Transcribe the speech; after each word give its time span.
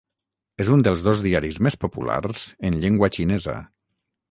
És 0.63 0.71
un 0.77 0.85
dels 0.87 1.03
dos 1.07 1.21
diaris 1.25 1.59
més 1.67 1.77
populars 1.85 2.47
en 2.71 2.81
llengua 2.87 3.13
xinesa. 3.21 3.57